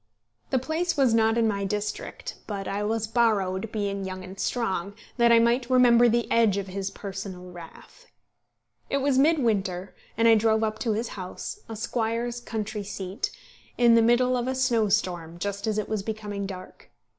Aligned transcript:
The 0.49 0.57
place 0.57 0.97
was 0.97 1.13
not 1.13 1.37
in 1.37 1.47
my 1.47 1.63
district, 1.63 2.33
but 2.47 2.67
I 2.67 2.81
was 2.81 3.05
borrowed, 3.05 3.71
being 3.71 4.03
young 4.03 4.23
and 4.23 4.39
strong, 4.39 4.95
that 5.17 5.31
I 5.31 5.37
might 5.37 5.69
remember 5.69 6.09
the 6.09 6.25
edge 6.31 6.57
of 6.57 6.65
his 6.69 6.89
personal 6.89 7.51
wrath. 7.51 8.07
It 8.89 8.97
was 8.97 9.19
mid 9.19 9.37
winter, 9.37 9.93
and 10.17 10.27
I 10.27 10.33
drove 10.33 10.63
up 10.63 10.79
to 10.79 10.93
his 10.93 11.09
house, 11.09 11.59
a 11.69 11.75
squire's 11.75 12.39
country 12.39 12.81
seat, 12.81 13.29
in 13.77 13.93
the 13.93 14.01
middle 14.01 14.35
of 14.35 14.47
a 14.47 14.55
snow 14.55 14.89
storm, 14.89 15.37
just 15.37 15.67
as 15.67 15.77
it 15.77 15.87
was 15.87 16.01
becoming 16.01 16.47
dark. 16.47 16.89